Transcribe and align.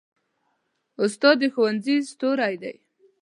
استاد 1.03 1.35
د 1.41 1.43
ښوونځي 1.53 1.95
ستوری 2.11 2.55
دی. 2.61 2.75